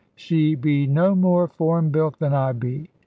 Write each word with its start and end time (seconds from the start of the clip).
She 0.15 0.55
be 0.55 0.87
no 0.87 1.13
more 1.13 1.47
foreign 1.47 1.91
build 1.91 2.15
than 2.17 2.33
I 2.33 2.53
be. 2.53 2.89